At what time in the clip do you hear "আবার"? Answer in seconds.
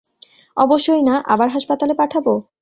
1.27-1.47